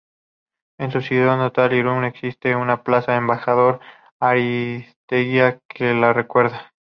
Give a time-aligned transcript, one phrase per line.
[0.79, 3.79] En su ciudad natal, Irún, existe una plaza Embajador
[4.19, 6.73] Arístegui que lo recuerda.